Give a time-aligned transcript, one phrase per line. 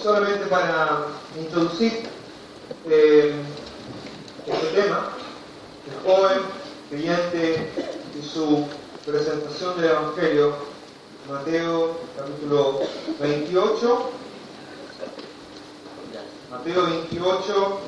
[0.00, 1.06] solamente para
[1.38, 2.08] introducir
[2.86, 3.34] eh,
[4.46, 5.12] este tema,
[5.86, 6.38] el joven
[6.90, 7.70] creyente
[8.18, 8.66] y su
[9.06, 10.54] presentación del Evangelio,
[11.28, 12.80] Mateo capítulo
[13.20, 14.10] 28,
[16.50, 17.80] Mateo 28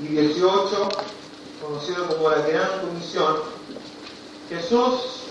[0.00, 0.88] y 18,
[1.62, 3.36] conocido como la Gran Comisión,
[4.48, 5.22] Jesús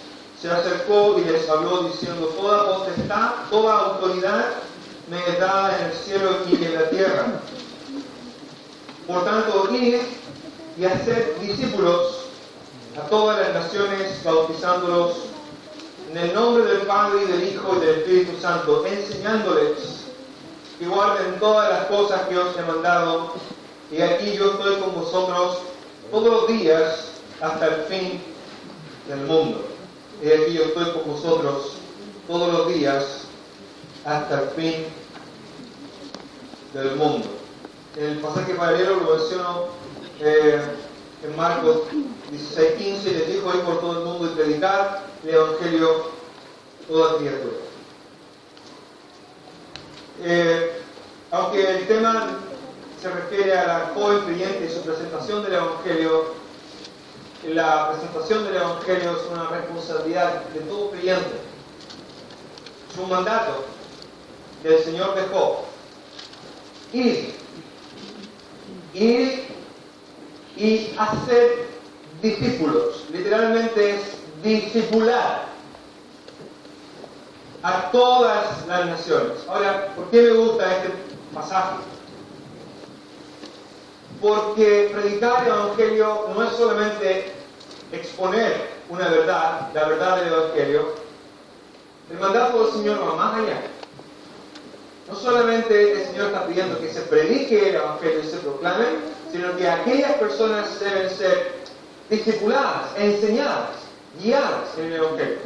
[0.41, 4.45] se acercó y les habló diciendo, toda potestad, toda autoridad
[5.07, 7.25] me es dada en el cielo y en la tierra.
[9.05, 9.97] Por tanto, id
[10.77, 12.25] y hacer discípulos
[12.97, 15.17] a todas las naciones, bautizándolos
[16.09, 20.05] en el nombre del Padre y del Hijo y del Espíritu Santo, enseñándoles
[20.79, 23.33] que guarden todas las cosas que os he mandado.
[23.91, 25.59] Y aquí yo estoy con vosotros
[26.09, 28.21] todos los días hasta el fin
[29.07, 29.70] del mundo.
[30.21, 31.73] Y aquí yo estoy con vosotros
[32.27, 33.21] todos los días
[34.05, 34.85] hasta el fin
[36.73, 37.27] del mundo.
[37.97, 39.65] El pasaje paralelo lo menciono
[40.19, 40.61] eh,
[41.23, 41.81] en Marcos
[42.31, 46.05] 16:15, les dijo ir por todo el mundo y predicar el Evangelio
[46.87, 47.55] toda criatura.
[50.23, 50.81] Eh,
[51.31, 52.37] aunque el tema
[53.01, 56.40] se refiere a la joven creyente y su presentación del Evangelio,
[57.47, 61.41] la presentación del Evangelio es una responsabilidad de todo creyente.
[62.91, 63.65] Es un mandato
[64.63, 65.65] del Señor dejó.
[66.93, 67.33] Ir,
[68.93, 69.47] ir
[70.55, 71.67] y hacer
[72.21, 73.05] discípulos.
[73.11, 74.01] Literalmente es
[74.43, 75.45] discipular
[77.63, 79.37] a todas las naciones.
[79.47, 80.89] Ahora, ¿por qué me gusta este
[81.33, 81.90] pasaje?
[84.21, 87.31] Porque predicar el Evangelio no es solamente
[87.91, 90.89] exponer una verdad, la verdad del Evangelio.
[92.11, 93.61] El mandato del Señor va más allá.
[95.07, 98.85] No solamente el Señor está pidiendo que se predique el Evangelio y se proclame,
[99.31, 101.53] sino que aquellas personas deben ser
[102.09, 103.69] discipuladas, enseñadas,
[104.21, 105.37] guiadas en el Evangelio.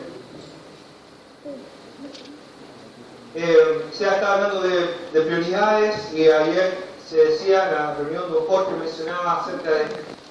[3.35, 8.33] Eh, se ha estado hablando de, de, prioridades y ayer se decía en la reunión
[8.33, 9.85] de Jorge mencionaba acerca de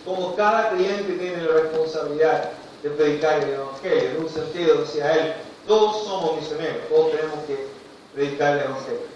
[0.05, 2.51] cómo cada cliente tiene la responsabilidad
[2.83, 4.11] de predicar el Evangelio.
[4.11, 5.35] En un sentido, decía él,
[5.67, 7.67] todos somos misioneros, todos tenemos que
[8.15, 9.15] predicar el Evangelio.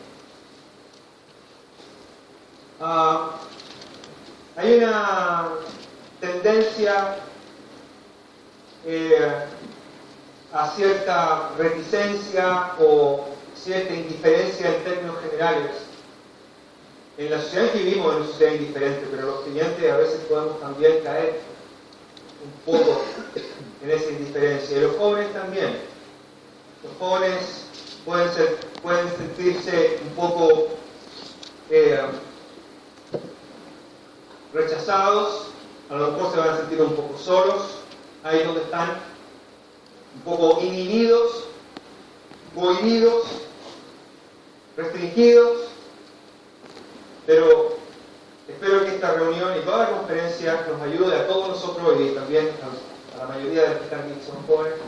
[2.80, 3.30] Uh,
[4.56, 5.48] hay una
[6.20, 7.16] tendencia
[8.86, 9.44] eh,
[10.52, 13.26] a cierta reticencia o
[13.56, 15.88] cierta indiferencia en términos generales.
[17.18, 20.60] En la sociedad que vivimos es una sociedad indiferente, pero los clientes a veces podemos
[20.60, 21.40] también caer
[22.44, 23.02] un poco
[23.82, 24.78] en esa indiferencia.
[24.78, 25.80] Y los jóvenes también.
[26.84, 27.64] Los jóvenes
[28.04, 30.68] pueden sentirse un poco
[31.70, 32.00] eh,
[34.54, 35.48] rechazados,
[35.90, 37.78] a lo mejor se van a sentir un poco solos,
[38.22, 38.90] ahí donde están,
[40.14, 41.46] un poco inhibidos,
[42.54, 43.24] cohibidos,
[44.76, 45.67] restringidos,
[47.28, 47.76] pero
[48.48, 52.48] espero que esta reunión y toda la conferencia nos ayude a todos nosotros y también
[52.62, 54.78] a, la mayoría de los que están aquí, que son jóvenes,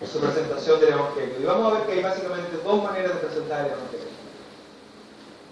[0.00, 1.34] en su presentación del Evangelio.
[1.40, 4.06] Y vamos a ver que hay básicamente dos maneras de presentar el Evangelio.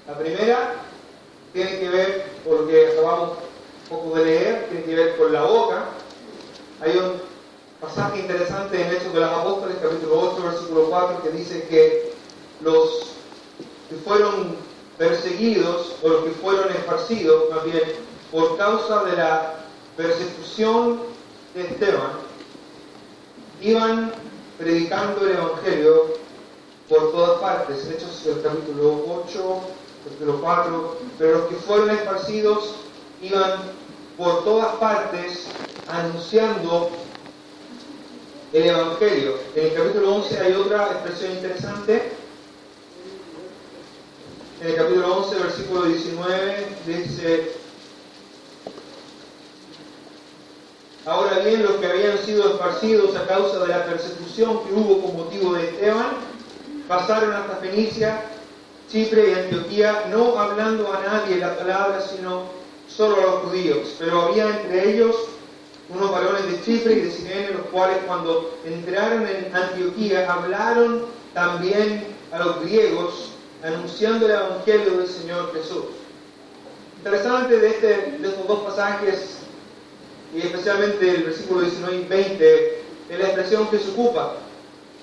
[0.07, 0.75] La primera
[1.53, 3.31] tiene que ver, por lo que acabamos
[3.91, 5.87] un poco de leer, tiene que ver con la boca.
[6.83, 7.21] Hay un
[7.81, 12.13] pasaje interesante en Hechos de los Apóstoles, capítulo 8, versículo 4, que dice que
[12.61, 13.17] los
[13.89, 14.70] que fueron
[15.01, 17.81] perseguidos, o los que fueron esparcidos, más bien,
[18.31, 19.55] por causa de la
[19.97, 21.01] persecución
[21.55, 22.13] de Esteban,
[23.63, 24.13] iban
[24.59, 26.05] predicando el Evangelio
[26.87, 27.87] por todas partes.
[27.87, 29.61] Hechos del capítulo 8,
[30.05, 32.75] capítulo 4, pero los que fueron esparcidos
[33.23, 33.55] iban
[34.19, 35.47] por todas partes
[35.89, 36.91] anunciando
[38.53, 39.39] el Evangelio.
[39.55, 42.20] En el capítulo 11 hay otra expresión interesante.
[44.61, 47.53] En el capítulo 11, versículo 19, dice,
[51.07, 55.17] Ahora bien, los que habían sido esparcidos a causa de la persecución que hubo con
[55.17, 56.09] motivo de Esteban,
[56.87, 58.23] pasaron hasta Fenicia
[58.91, 62.43] Chipre y Antioquía, no hablando a nadie la palabra, sino
[62.87, 63.95] solo a los judíos.
[63.99, 65.17] Pero había entre ellos
[65.89, 72.05] unos varones de Chipre y de Sirene, los cuales cuando entraron en Antioquía hablaron también
[72.31, 73.30] a los griegos,
[73.63, 75.85] anunciando el Evangelio del Señor Jesús.
[76.99, 79.39] Interesante de, este, estos dos pasajes,
[80.35, 84.35] y especialmente el versículo 19 y 20, es la expresión que se ocupa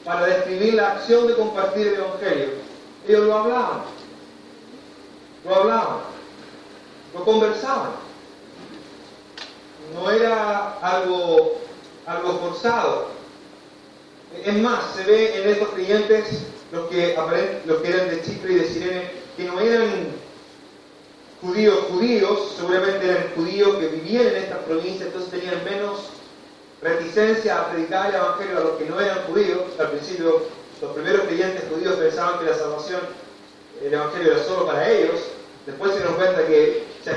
[0.04, 2.50] para describir la acción de compartir el Evangelio.
[3.08, 3.82] Ellos lo hablaban,
[5.44, 5.98] lo hablaban,
[7.14, 7.92] lo conversaban.
[9.94, 11.60] No era algo,
[12.06, 13.08] algo forzado.
[14.46, 19.12] Es más, se ve en estos creyentes, los que, eran de Chipre y de Sirene,
[19.36, 20.08] que no eran
[21.42, 26.10] judíos judíos, seguramente eran judíos que vivían en estas provincias, entonces tenían menos
[26.82, 29.62] reticencia a predicar el Evangelio a los que no eran judíos.
[29.80, 30.42] Al principio,
[30.82, 33.02] los primeros creyentes judíos pensaban que la salvación,
[33.82, 35.22] el Evangelio era solo para ellos.
[35.66, 37.12] Después se dieron cuenta que se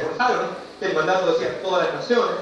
[0.80, 2.36] que el mandato decía todas las naciones.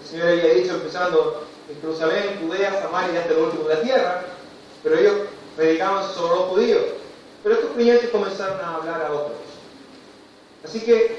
[0.00, 3.82] El Señor había dicho, empezando en Jerusalén, Judea, Samaria y hasta el último de la
[3.82, 4.22] tierra.
[4.82, 5.14] Pero ellos
[5.56, 6.82] predicaban solo los judíos.
[7.42, 9.38] Pero estos creyentes comenzaron a hablar a otros.
[10.64, 11.16] Así que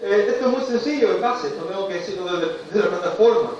[0.00, 3.50] eh, esto es muy sencillo en base, no tengo que decirlo desde la plataforma.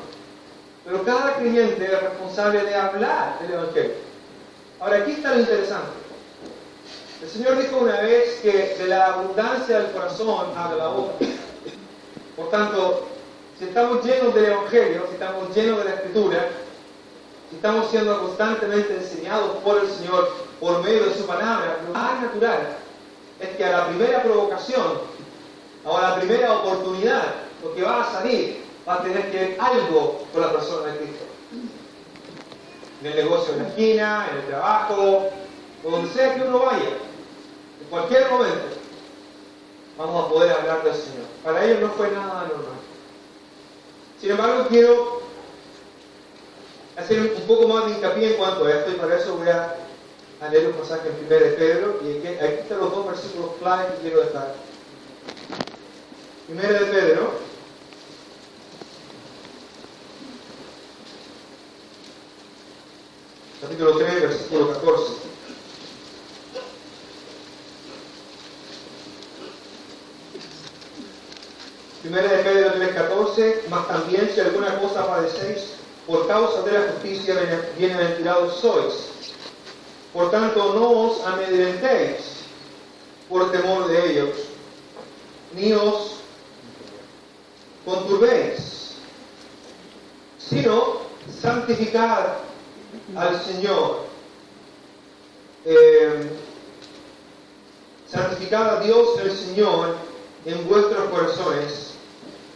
[0.85, 3.95] Pero cada creyente es responsable de hablar del Evangelio.
[4.81, 5.91] Ahora, aquí está lo interesante.
[7.23, 11.25] El Señor dijo una vez que de la abundancia del corazón habla la boca.
[12.37, 13.07] Por tanto,
[13.59, 16.49] si estamos llenos del Evangelio, si estamos llenos de la Escritura,
[17.55, 22.77] estamos siendo constantemente enseñados por el Señor por medio de su palabra, lo más natural
[23.41, 25.13] es que a la primera provocación
[25.85, 30.25] a la primera oportunidad, lo que va a salir va a tener que ver algo
[30.33, 31.25] con la persona de Cristo.
[33.01, 35.31] En el negocio de la esquina, en el trabajo,
[35.83, 36.91] donde sea que uno vaya,
[37.81, 38.65] en cualquier momento,
[39.99, 41.27] vamos a poder hablar del Señor.
[41.43, 42.81] Para ellos no fue nada normal.
[44.21, 45.22] Sin embargo, quiero
[46.97, 49.77] hacer un poco más de hincapié en cuanto a esto y para eso voy a,
[50.51, 53.93] leer un pasaje en 1 de Pedro y aquí, aquí están los dos versículos claves
[53.93, 54.55] que quiero dejar.
[56.49, 57.33] 1 de Pedro,
[63.61, 65.13] capítulo 3, versículo 14.
[72.03, 76.93] Primera de Pedro 3, 14, más también si alguna cosa padecéis, por causa de la
[76.93, 77.35] justicia
[77.77, 79.13] bienaventurados sois.
[80.13, 82.45] Por tanto, no os amedrentéis
[83.29, 84.37] por temor de ellos,
[85.55, 86.17] ni os
[87.85, 88.97] conturbéis,
[90.39, 91.03] sino
[91.41, 92.37] santificad
[93.17, 94.05] al Señor.
[95.65, 96.31] Eh,
[98.11, 99.97] santificad a Dios el Señor
[100.45, 101.95] en vuestros corazones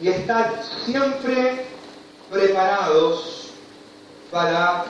[0.00, 0.50] y estad
[0.84, 1.64] siempre
[2.30, 3.35] preparados
[4.30, 4.84] para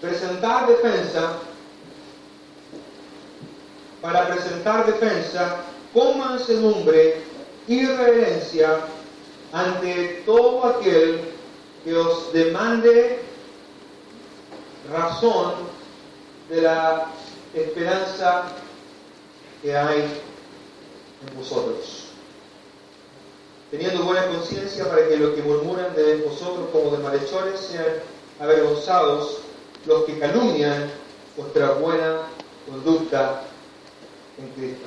[0.00, 1.38] presentar defensa,
[4.00, 5.58] para presentar defensa
[5.92, 7.22] con mansedumbre
[7.68, 8.80] y reverencia
[9.52, 11.20] ante todo aquel
[11.84, 13.20] que os demande
[14.90, 15.54] razón
[16.48, 17.08] de la
[17.54, 18.44] esperanza
[19.62, 22.06] que hay en vosotros.
[23.70, 28.02] Teniendo buena conciencia para que los que murmuran de vosotros como de malhechores sean
[28.42, 29.38] avergonzados
[29.86, 30.90] los que calumnian
[31.36, 32.22] vuestra buena
[32.68, 33.42] conducta
[34.38, 34.86] en Cristo.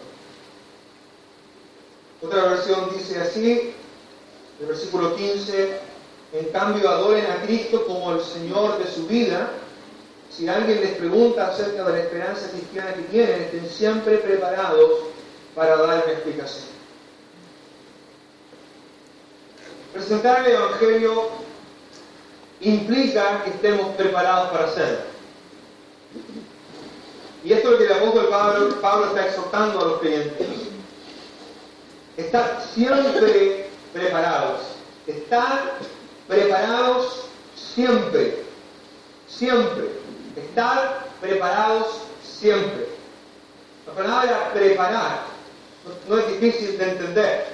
[2.21, 3.73] Otra versión dice así,
[4.59, 5.79] el versículo 15,
[6.33, 9.49] en cambio adoren a Cristo como el Señor de su vida
[10.29, 14.91] si alguien les pregunta acerca de la esperanza cristiana que tienen, estén siempre preparados
[15.53, 16.65] para dar una explicación.
[19.93, 21.44] Presentar el Evangelio
[22.65, 24.99] implica que estemos preparados para hacerlo.
[27.43, 30.47] Y esto es lo que el apóstol Pablo, Pablo está exhortando a los creyentes.
[32.17, 34.61] Estar siempre preparados.
[35.05, 35.73] Estar
[36.27, 38.43] preparados siempre.
[39.27, 39.89] Siempre.
[40.35, 42.87] Estar preparados siempre.
[43.85, 45.35] La palabra preparar
[46.09, 47.45] no es difícil de entender.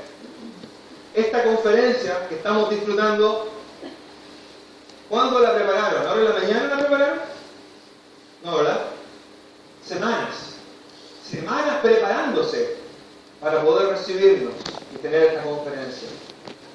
[1.13, 3.49] Esta conferencia que estamos disfrutando,
[5.11, 6.07] ¿cuándo la prepararon?
[6.07, 7.19] ¿Ahora en la mañana la prepararon?
[8.43, 8.79] No, ¿verdad?
[9.85, 10.55] Semanas.
[11.29, 12.77] Semanas preparándose
[13.41, 14.53] para poder recibirnos
[14.95, 16.07] y tener esta conferencia.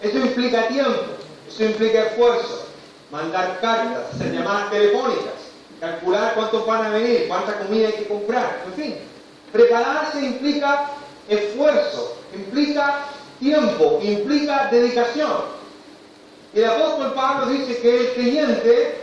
[0.03, 1.03] Eso implica tiempo,
[1.49, 2.67] eso implica esfuerzo,
[3.11, 5.35] mandar cartas, hacer llamadas telefónicas,
[5.81, 8.99] calcular cuántos van a venir, cuánta comida hay que comprar, en fin.
[9.51, 10.91] Prepararse implica
[11.29, 13.07] esfuerzo, implica
[13.41, 15.56] tiempo, implica dedicación.
[16.57, 18.99] Y el apóstol Pablo dice que el creyente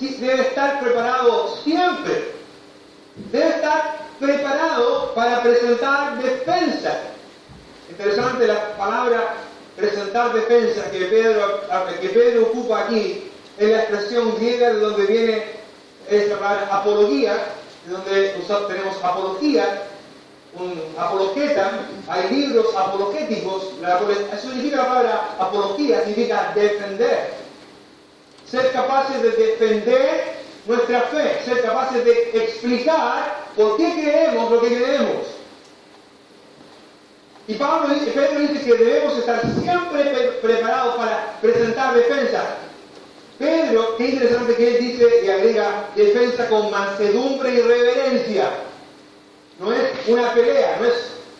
[0.00, 2.32] debe estar preparado siempre.
[3.30, 6.98] Debe estar preparado para presentar defensa.
[7.88, 9.36] Interesante la palabra
[9.76, 11.60] presentar defensa que Pedro,
[12.00, 15.44] que Pedro ocupa aquí, es la expresión griega de donde viene
[16.10, 17.36] es la palabra apología,
[17.86, 19.87] donde nosotros tenemos apología,
[20.60, 20.82] un
[22.08, 23.72] hay libros apologéticos,
[24.32, 27.34] eso significa la palabra apología, significa defender.
[28.50, 34.68] Ser capaces de defender nuestra fe, ser capaces de explicar por qué creemos lo que
[34.68, 35.26] creemos.
[37.46, 40.04] Y Pablo dice, Pedro dice que debemos estar siempre
[40.42, 42.56] preparados para presentar defensa.
[43.38, 48.50] Pedro, qué interesante que él dice y agrega defensa con mansedumbre y reverencia.
[49.58, 50.94] No es una pelea, no es,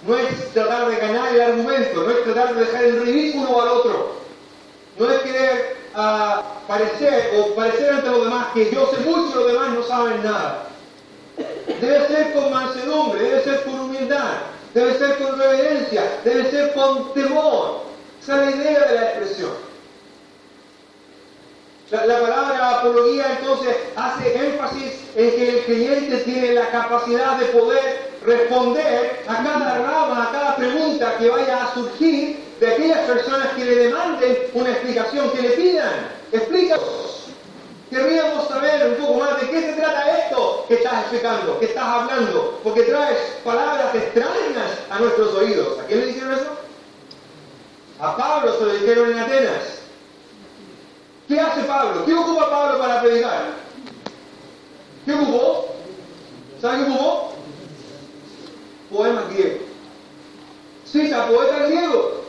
[0.06, 3.68] no es tratar de ganar el argumento, no es tratar de dejar en ridículo al
[3.68, 4.18] otro.
[4.98, 9.34] No es querer uh, parecer o parecer ante los demás que yo sé mucho y
[9.34, 10.64] los demás no saben nada.
[11.80, 14.32] Debe ser con mansedumbre, debe ser con humildad,
[14.74, 17.82] debe ser con reverencia, debe ser con temor.
[18.20, 19.67] Esa es la idea de la expresión.
[21.90, 28.10] La, palabra apología entonces hace énfasis en que el creyente tiene la capacidad de poder
[28.26, 33.64] responder a cada rama, a cada pregunta que vaya a surgir de aquellas personas que
[33.64, 37.28] le demanden una explicación, que le pidan, explícanos.
[37.88, 41.84] Querríamos saber un poco más de qué se trata esto que estás explicando, que estás
[41.84, 45.78] hablando, porque traes palabras extrañas a nuestros oídos.
[45.78, 46.50] ¿A quién le dijeron eso?
[47.98, 49.77] A Pablo se lo dijeron en Atenas.
[51.28, 52.06] ¿Qué hace Pablo?
[52.06, 53.48] ¿Qué ocupa Pablo para predicar?
[55.04, 55.68] ¿Qué ocupó?
[56.60, 57.34] ¿Sabe qué ocupó?
[58.90, 59.58] Poema griego.
[60.90, 62.22] Cita poeta griego.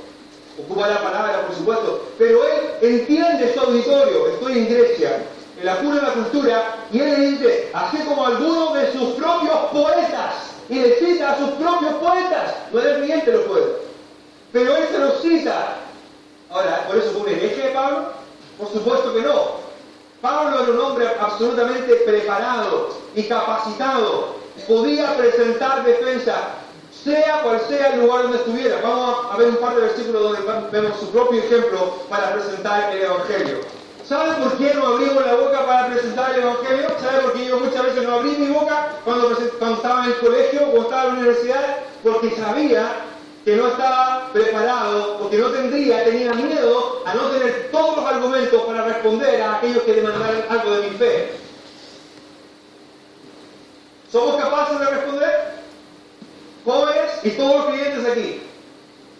[0.59, 4.27] Ocupa la palabra, por supuesto, pero él entiende su auditorio.
[4.27, 5.23] Estoy en Grecia,
[5.57, 9.13] en la cuna de la cultura, y él le dice, así como algunos de sus
[9.13, 10.35] propios poetas,
[10.67, 12.53] y le cita a sus propios poetas.
[12.73, 13.71] No es cliente los poetas,
[14.51, 15.77] pero él se los cita.
[16.49, 18.18] Ahora, por eso fue un hereje de Pablo,
[18.59, 19.69] por supuesto que no.
[20.21, 24.35] Pablo era un hombre absolutamente preparado y capacitado.
[24.67, 26.35] Podía presentar defensa,
[27.03, 28.81] sea cual sea el lugar donde estuviera.
[28.83, 33.01] Vamos a ver un par de versículos donde vemos su propio ejemplo para presentar el
[33.01, 33.59] Evangelio.
[34.05, 36.87] ¿Sabe por qué no abrimos la boca para presentar el Evangelio?
[36.99, 40.17] ¿Sabe por qué yo muchas veces no abrí mi boca cuando, cuando estaba en el
[40.17, 41.77] colegio o estaba en la universidad?
[42.03, 42.91] Porque sabía
[43.49, 48.05] que no estaba preparado o que no tendría, tenía miedo a no tener todos los
[48.05, 51.31] argumentos para responder a aquellos que demandaran algo de mi fe.
[54.11, 55.53] ¿Somos capaces de responder?
[56.63, 58.41] Jóvenes y todos los clientes aquí.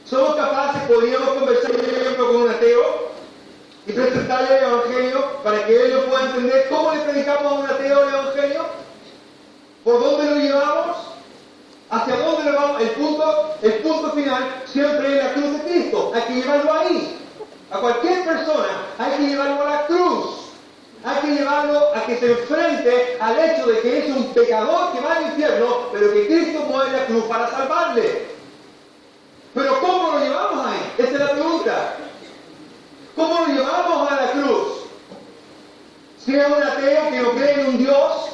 [0.06, 3.10] ¿Somos capaces, podríamos conversar, por ejemplo, con un ateo
[3.88, 6.68] y presentarle el Evangelio para que él lo pueda entender?
[6.70, 8.62] ¿Cómo le predicamos a un ateo el Evangelio?
[9.84, 11.09] ¿Por dónde lo llevamos?
[11.92, 12.82] ¿Hacia dónde le vamos?
[12.82, 16.12] El punto, el punto final siempre es la cruz de Cristo.
[16.14, 17.18] Hay que llevarlo ahí.
[17.72, 18.68] A cualquier persona
[18.98, 20.36] hay que llevarlo a la cruz.
[21.04, 25.00] Hay que llevarlo a que se enfrente al hecho de que es un pecador que
[25.00, 28.28] va al infierno, pero que Cristo muere en la cruz para salvarle.
[29.54, 30.94] Pero ¿cómo lo llevamos ahí?
[30.98, 31.96] Esa es la pregunta.
[33.16, 34.68] ¿Cómo lo llevamos a la cruz?
[36.24, 38.30] Si es un ateo que no cree en un Dios,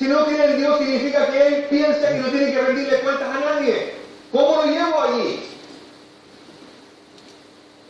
[0.00, 3.36] si no cree en Dios significa que él piensa que no tiene que rendirle cuentas
[3.36, 3.92] a nadie.
[4.32, 5.44] ¿Cómo lo llevo allí?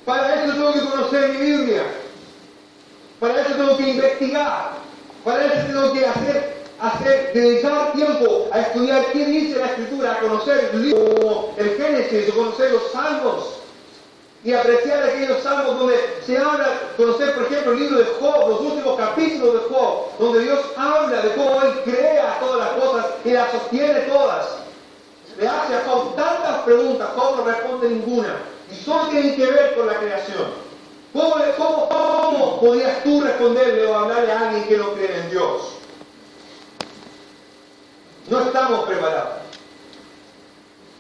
[0.04, 1.84] Para eso tengo que conocer mi Biblia.
[3.20, 4.72] Para eso tengo que investigar.
[5.24, 10.18] Para eso tengo que hacer, hacer, dedicar tiempo a estudiar qué dice la Escritura, a
[10.18, 13.59] conocer el libro el Génesis, o conocer los salmos
[14.42, 16.66] y apreciar aquellos salmos donde se habla,
[16.96, 21.20] conocer por ejemplo el libro de Job, los últimos capítulos de Job, donde Dios habla
[21.20, 24.46] de cómo Él crea todas las cosas y las sostiene todas.
[25.38, 28.36] Le hace a Job tantas preguntas, Job no responde ninguna,
[28.70, 30.70] y solo tienen que ver con la creación.
[31.12, 35.76] ¿Cómo, cómo, cómo podrías tú responderle o hablarle a alguien que no cree en Dios?
[38.28, 39.39] No estamos preparados.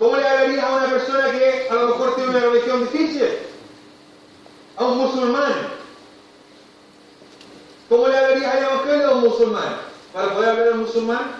[0.00, 3.28] ¿Cómo le hablarías a una persona que a lo mejor tiene una religión difícil?
[4.78, 5.52] A un musulmán.
[7.86, 9.76] ¿Cómo le hablarías al evangelio a un musulmán?
[10.14, 11.32] Para poder hablar a un musulmán,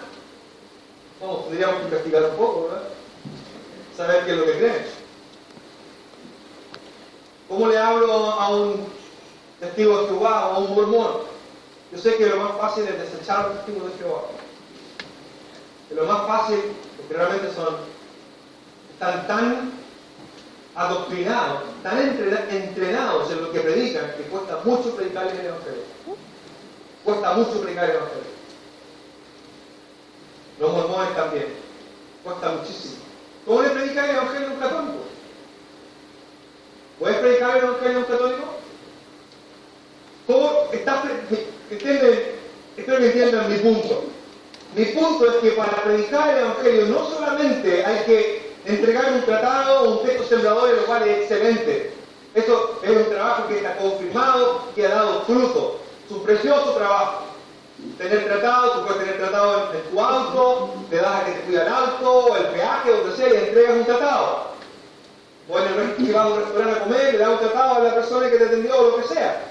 [1.23, 2.83] vamos, tendríamos que investigar un poco, ¿verdad?
[3.97, 4.87] Saber qué es lo que creen.
[7.49, 8.87] ¿Cómo le hablo a un
[9.59, 11.13] testigo de Jehová o a un mormón?
[11.93, 14.23] Yo sé que lo más fácil es desechar a los testigos de Jehová.
[15.89, 16.61] Que lo más fácil,
[16.99, 18.00] porque realmente son
[19.01, 19.73] están tan
[20.75, 21.99] adoctrinados, tan
[22.51, 25.85] entrenados en lo que predican, que cuesta mucho predicar el Evangelio.
[27.03, 28.31] Cuesta mucho predicar el Evangelio.
[30.59, 31.47] Los mormones también.
[32.23, 32.97] Cuesta muchísimo.
[33.47, 34.99] ¿Cómo le predica el Evangelio a un católico?
[36.99, 38.45] ¿Puedes predicar el Evangelio a un católico?
[40.27, 41.05] ¿Cómo estás...
[41.71, 44.05] Espero que entiendan mi punto.
[44.77, 49.91] asunto es que para predicar el Evangelio no solamente hay que entregar un tratado o
[49.93, 51.93] un texto sembrador, lo cual es excelente.
[52.35, 55.81] Eso es un trabajo que está confirmado, que ha dado fruto.
[56.07, 57.25] Es un precioso trabajo.
[57.97, 61.63] Tener tratado, tú puedes tener tratado en, tu auto, te das a que te cuida
[61.63, 64.51] el auto, o el peaje, donde sea, y entregas un tratado.
[65.49, 67.79] O en el que vas a un restaurante a comer, le das un tratado a
[67.81, 69.51] la persona que te atendió o lo que sea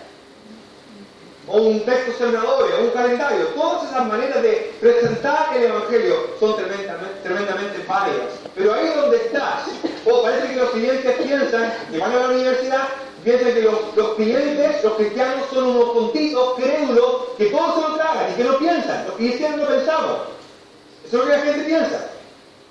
[1.51, 3.47] o un texto sembrador, o un calendario.
[3.47, 8.27] Todas esas maneras de presentar el Evangelio son tremendamente, tremendamente válidas.
[8.55, 9.63] Pero ahí donde estás,
[10.05, 12.87] o parece que los clientes piensan, que van a la universidad,
[13.23, 18.31] piensan que los, clientes, los cristianos, son unos tontitos, crédulos, que todos se lo tragan
[18.31, 19.05] y que no piensan.
[19.07, 20.17] Los cristianos no pensamos.
[21.05, 22.09] Eso es lo que la gente piensa.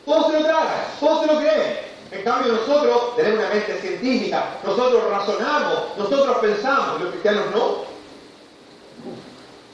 [0.05, 1.89] Todos se lo tragan, todos se lo creen.
[2.11, 7.88] En cambio nosotros tenemos una mente científica, nosotros razonamos, nosotros pensamos, los cristianos no.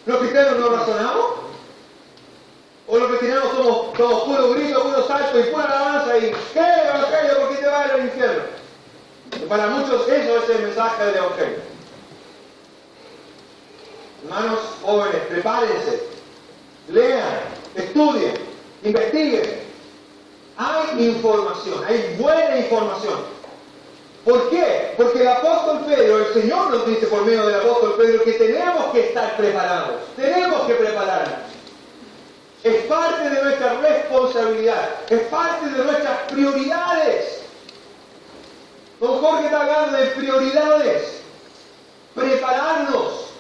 [0.06, 1.26] ¿Los cristianos no razonamos?
[2.86, 7.38] ¿O los cristianos somos todos puro grito, puro salto y pura alabanza y ¿qué evangelio?
[7.40, 8.42] ¿Por qué te vas al infierno?
[9.48, 11.58] Para muchos eso es el mensaje del evangelio.
[14.24, 16.02] Hermanos jóvenes, prepárense,
[16.88, 17.40] lean,
[17.74, 18.34] estudien,
[18.82, 19.64] investiguen.
[20.56, 23.20] Hay información, hay buena información.
[24.24, 24.83] ¿Por qué?
[25.34, 29.36] Apóstol Pedro, el Señor nos dice por medio del apóstol Pedro que tenemos que estar
[29.36, 31.38] preparados, tenemos que prepararnos.
[32.62, 37.42] Es parte de nuestra responsabilidad, es parte de nuestras prioridades.
[39.00, 41.20] Don Jorge está hablando de prioridades,
[42.14, 43.30] prepararnos.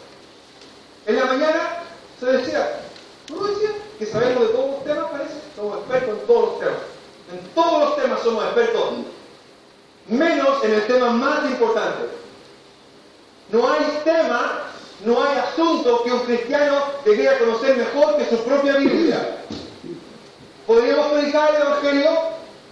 [1.06, 1.78] En la mañana
[2.20, 2.80] se decía,
[3.28, 3.70] ¿cómo decía?
[3.98, 5.34] Que sabemos de todos los temas, parece.
[5.56, 6.78] Somos expertos en todos los temas.
[7.32, 8.82] En todos los temas somos expertos
[10.08, 12.04] menos en el tema más importante.
[13.50, 14.62] No hay tema,
[15.04, 19.38] no hay asunto que un cristiano debiera conocer mejor que su propia Biblia.
[20.66, 22.10] ¿Podríamos predicar el Evangelio?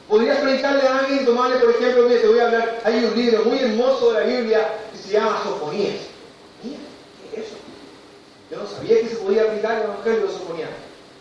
[0.09, 3.45] ¿Podrías predicarle a alguien tomarle, por ejemplo, mira, te voy a hablar, hay un libro
[3.45, 6.01] muy hermoso de la Biblia que se llama Sofonías.
[6.63, 6.79] Mira,
[7.31, 7.57] ¿qué es eso?
[8.51, 10.71] Yo no sabía que se podía aplicar el Evangelio de Sofonías.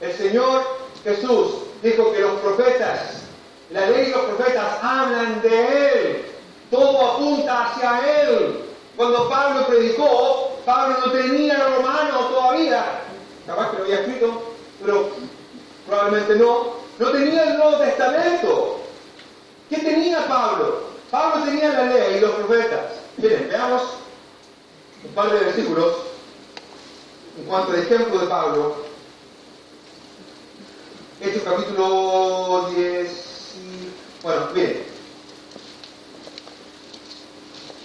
[0.01, 0.63] El Señor
[1.03, 1.51] Jesús
[1.83, 3.21] dijo que los profetas
[3.71, 6.25] la ley y los profetas hablan de Él.
[6.69, 8.65] Todo apunta hacia Él.
[8.95, 13.01] Cuando Pablo predicó, Pablo no tenía el romano todavía.
[13.47, 14.53] Capaz que lo había escrito,
[14.83, 15.09] pero
[15.87, 16.81] probablemente no.
[16.99, 18.79] No tenía el Nuevo Testamento.
[19.69, 20.83] ¿Qué tenía Pablo?
[21.09, 22.85] Pablo tenía la ley y los profetas.
[23.17, 23.81] Miren, veamos
[25.03, 25.95] un par de versículos
[27.37, 28.75] en cuanto al ejemplo de Pablo.
[31.21, 33.20] Hechos capítulo 10.
[34.23, 34.83] Bueno, miren,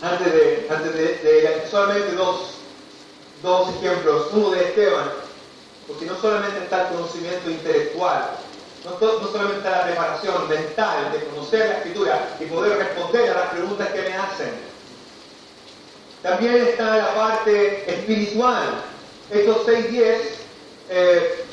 [0.02, 2.50] antes de, antes de, solamente dos,
[3.42, 5.12] dos ejemplos, uno de Esteban,
[5.86, 8.36] porque no solamente está el conocimiento intelectual,
[8.84, 13.48] no, solamente está la preparación mental de conocer la escritura y poder responder a las
[13.52, 14.52] preguntas que me hacen.
[16.22, 18.82] También está la parte espiritual.
[19.30, 20.18] Estos 6.10
[20.90, 21.45] eh,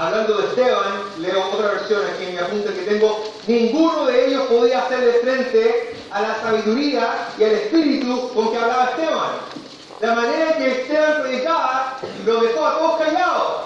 [0.00, 4.44] hablando de Esteban, leo otra versión aquí en mi apunte que tengo, ninguno de ellos
[4.44, 9.30] podía hacerle frente a la sabiduría y al espíritu con que hablaba Esteban.
[10.00, 13.62] La manera en que Esteban predicaba lo dejó a todos callados.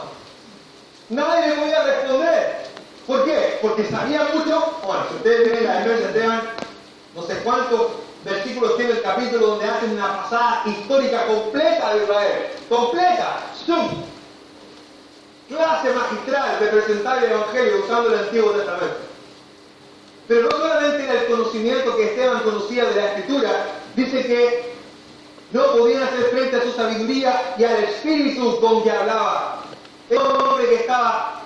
[1.10, 2.64] Nadie le podía responder.
[3.06, 3.58] ¿Por qué?
[3.62, 4.80] Porque sabía mucho.
[4.84, 6.42] Bueno, si ustedes ven la iglesia de Esteban,
[7.14, 7.92] no sé cuántos
[8.24, 12.46] versículos tiene el capítulo donde hacen una pasada histórica completa de Israel.
[12.68, 13.38] Completa.
[13.64, 14.13] ¡Zum!
[15.54, 18.96] Clase magistral de presentar el Evangelio usando el Antiguo Testamento.
[20.26, 24.74] Pero no solamente era el conocimiento que Esteban conocía de la Escritura, dice que
[25.52, 29.62] no podían hacer frente a su sabiduría y al espíritu con que hablaba.
[30.10, 31.42] Era un hombre que estaba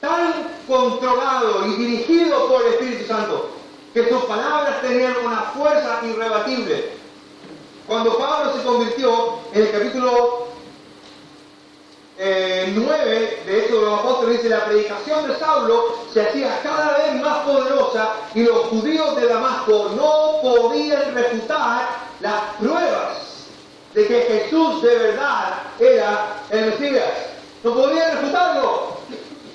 [0.00, 0.32] tan
[0.66, 3.50] controlado y dirigido por el Espíritu Santo
[3.92, 6.92] que sus palabras tenían una fuerza irrebatible.
[7.86, 10.41] Cuando Pablo se convirtió, en el capítulo
[12.24, 17.20] 9 de Hechos de los Apóstoles dice, la predicación de Saulo se hacía cada vez
[17.20, 21.88] más poderosa y los judíos de Damasco no podían refutar
[22.20, 23.46] las pruebas
[23.94, 27.10] de que Jesús de verdad era el Mesías.
[27.64, 28.96] No podían refutarlo,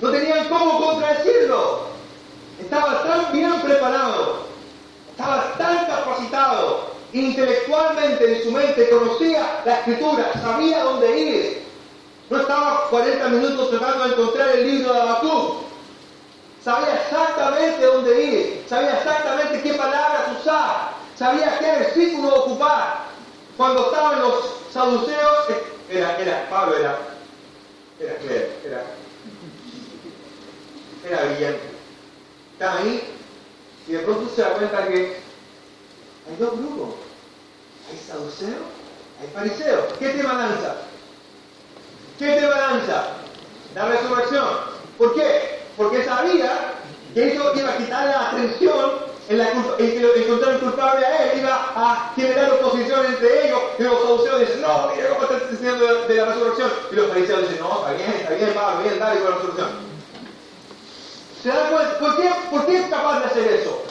[0.02, 1.88] no tenían cómo contradecirlo.
[2.60, 4.44] Estaba tan bien preparado,
[5.10, 11.67] estaba tan capacitado intelectualmente en su mente, conocía la escritura, sabía dónde ir,
[12.30, 15.62] no estaba 40 minutos tratando de encontrar el libro de Habacuc.
[16.62, 23.04] Sabía exactamente dónde ir, sabía exactamente qué palabras usar, sabía qué versículo ocupar.
[23.56, 25.46] Cuando estaban los saduceos,
[25.88, 26.98] era, era, Pablo era,
[27.98, 28.12] era,
[28.64, 28.84] era,
[31.06, 31.60] era brillante.
[32.52, 33.14] Está ahí
[33.86, 35.16] y de pronto se da cuenta que
[36.28, 36.96] hay dos grupos.
[37.90, 38.60] Hay saduceos,
[39.20, 39.84] hay fariseos.
[39.98, 40.76] ¿Qué tema lanza?
[42.18, 43.04] ¿Qué tema lanza?
[43.76, 44.48] La resurrección.
[44.98, 45.60] ¿Por qué?
[45.76, 46.74] Porque sabía
[47.14, 48.90] que eso iba a quitar la atención
[49.28, 53.82] en, la, en que encontrar culpable a él, iba a generar oposición entre ellos, y
[53.84, 57.42] los saduceos dicen, no, mira cómo estás diciendo de, de, la resurrección, y los fariseos
[57.42, 59.68] dicen, no, está bien, está bien, Pablo, bien, dale con la resurrección.
[61.42, 61.98] ¿Se dan cuenta?
[62.00, 63.82] ¿Por qué, ¿Por qué es capaz de hacer eso?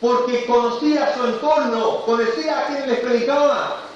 [0.00, 3.89] Porque conocía su entorno, conocía a quien les predicaba,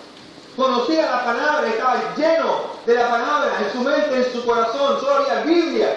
[0.57, 5.17] conocía la palabra, estaba lleno de la palabra en su mente, en su corazón, solo
[5.17, 5.97] había Biblia.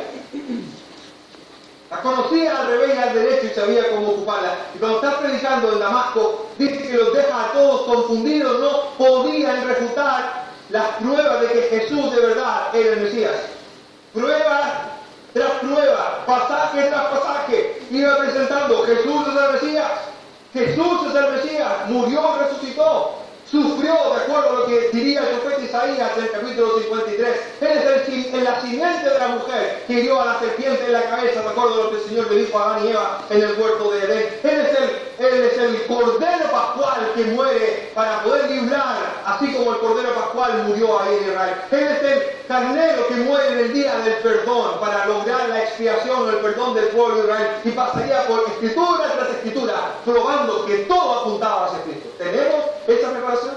[1.90, 4.56] La conocía al revés y al derecho y sabía cómo ocuparla.
[4.76, 9.66] Y cuando está predicando en Damasco, dice que los deja a todos confundidos, no podían
[9.68, 13.36] refutar las pruebas de que Jesús de verdad era el Mesías.
[14.14, 14.98] Prueba
[15.34, 19.92] tras prueba, pasaje tras pasaje, iba presentando, Jesús es el Mesías,
[20.54, 23.16] Jesús es el Mesías, murió, resucitó,
[23.50, 27.30] sufrió, de acuerdo a lo que diría el profeta Isaías en el capítulo 53.
[27.62, 30.94] Él es el, el, la simiente de la mujer que hirió a la serpiente en
[30.94, 33.22] la cabeza, de acuerdo a lo que el Señor le dijo a Adán y Eva
[33.30, 34.40] en el huerto de Edén.
[34.44, 39.74] Él es el, él es el cordero pascual que muere para poder librar, así como
[39.74, 41.56] el cordero pascual murió ahí en Israel.
[41.72, 46.22] Él es el carnero que muere en el día del perdón para lograr la expiación
[46.22, 49.74] o el perdón del pueblo de Israel y pasaría por escritura tras escritura
[50.06, 52.10] probando que todo apuntaba hacia Cristo.
[52.18, 53.56] ¿Tenemos esa preparación?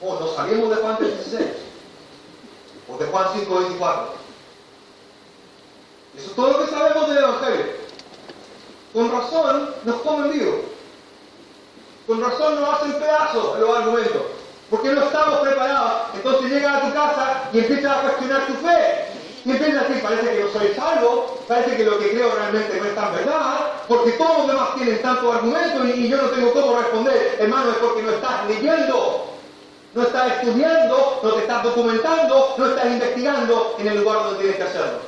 [0.00, 1.46] ¿O nos salimos de Juan 3.16?
[2.88, 4.04] ¿O de Juan 5.24?
[6.16, 7.66] Eso es todo lo que sabemos del Evangelio.
[8.92, 10.54] Con razón nos comen vivos.
[12.06, 14.22] Con razón nos hacen pedazos los argumentos.
[14.70, 16.14] Porque no estamos preparados.
[16.14, 19.13] Entonces llegas a tu casa y empiezas a cuestionar tu fe.
[19.44, 22.84] Y empiezas a parece que yo soy salvo, parece que lo que creo realmente no
[22.86, 26.78] es tan verdad, porque todos los demás tienen tantos argumentos y, yo no tengo cómo
[26.78, 27.36] responder.
[27.38, 29.26] Hermano, es porque no estás leyendo,
[29.92, 34.56] no estás estudiando, no te estás documentando, no estás investigando en el lugar donde tienes
[34.56, 34.98] que hacerlo.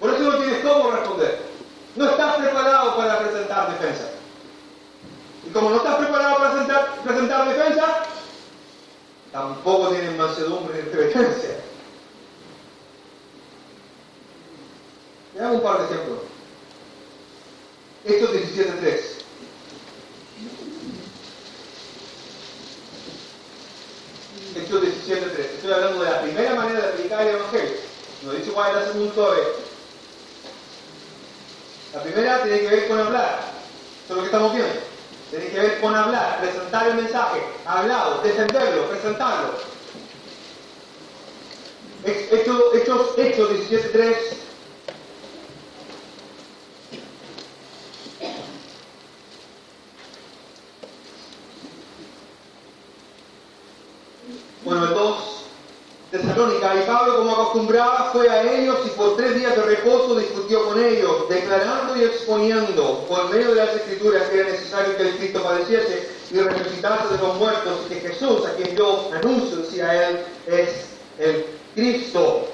[0.00, 1.42] Por eso no tienes cómo responder.
[1.94, 4.08] No estás preparado para presentar defensa.
[5.46, 8.04] Y como no estás preparado para presentar, presentar defensa,
[9.30, 11.71] tampoco tienes mansedumbre ni reverencia.
[15.34, 16.18] Veamos un par de ejemplos.
[18.04, 19.00] Hechos 17.3.
[24.56, 25.38] Hechos 17.3.
[25.38, 27.76] Estoy hablando de la primera manera de aplicar el Evangelio.
[28.24, 29.48] No dice cuál es la segunda vez.
[31.94, 33.40] La primera tiene que ver con hablar.
[34.04, 34.74] Eso es lo que estamos viendo.
[35.30, 39.54] Tiene que ver con hablar, presentar el mensaje, hablado, defenderlo, presentarlo.
[42.04, 44.14] Hechos, Hechos, Hechos 17.3
[54.64, 55.44] Bueno, en 2
[56.12, 60.64] Tesalónica, y Pablo, como acostumbraba, fue a ellos y por tres días de reposo discutió
[60.66, 65.16] con ellos, declarando y exponiendo por medio de las escrituras que era necesario que el
[65.16, 70.08] Cristo padeciese y resucitase de los muertos, y que Jesús, a quien yo anuncio, decía
[70.08, 70.68] él, es
[71.18, 71.44] el
[71.74, 72.48] Cristo.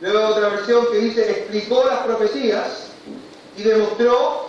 [0.00, 2.88] Luego otra versión que dice, explicó las profecías
[3.56, 4.46] y demostró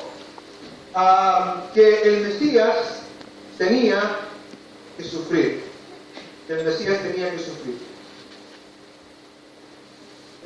[0.95, 2.75] uh, que el Mesías
[3.57, 4.01] tenía
[4.97, 5.63] que sufrir.
[6.47, 7.86] Que el Mesías tenía que sufrir.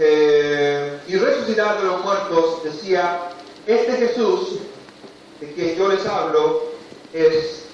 [0.04, 3.20] Eh, y resucitar de los muertos, decía,
[3.68, 4.58] este Jesús
[5.40, 6.72] de quien yo les hablo
[7.14, 7.66] es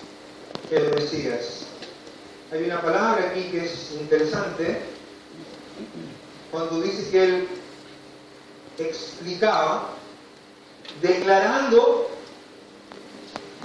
[0.69, 1.67] el Mesías.
[2.51, 4.81] Hay una palabra aquí que es interesante,
[6.51, 7.47] cuando dice que él
[8.77, 9.91] explicaba,
[11.01, 12.09] declarando,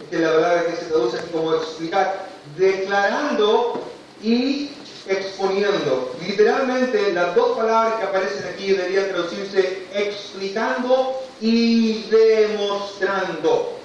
[0.09, 3.83] que la palabra que se traduce como explicar, declarando
[4.22, 4.70] y
[5.07, 6.15] exponiendo.
[6.27, 13.79] Literalmente las dos palabras que aparecen aquí deberían traducirse explicando y demostrando.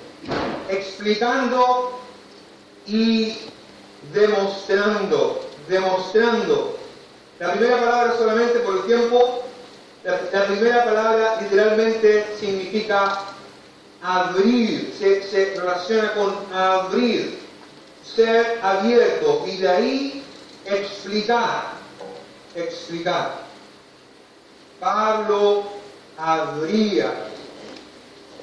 [0.70, 2.00] Explicando
[2.86, 3.38] y
[4.14, 5.42] demostrando.
[5.68, 6.78] Demostrando.
[7.40, 9.44] La primera palabra solamente por el tiempo,
[10.04, 13.20] la, primera palabra literalmente significa
[14.02, 17.38] abrir, se, se relaciona con abrir,
[18.04, 20.24] ser abierto y de ahí
[20.68, 21.74] explicar,
[22.56, 23.48] explicar.
[24.80, 25.64] Pablo
[26.18, 27.12] abría,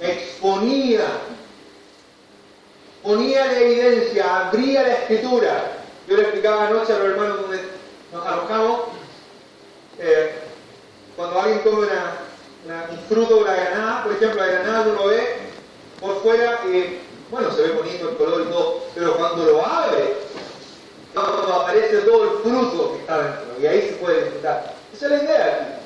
[0.00, 1.04] exponía,
[3.02, 5.78] ponía la evidencia, abría la escritura.
[6.08, 7.60] Yo le explicaba anoche a los hermanos donde
[8.12, 8.80] nos arrojamos,
[9.98, 10.34] eh,
[11.16, 15.36] cuando alguien come una, un fruto la granada, por ejemplo, la granada uno ve
[16.00, 16.98] por fuera, eh,
[17.30, 20.23] bueno, se ve bonito el color y todo, pero cuando lo abre,
[21.16, 24.74] aparece todo el fruto que está dentro, y ahí se puede disfrutar.
[24.92, 25.80] Esa es la idea.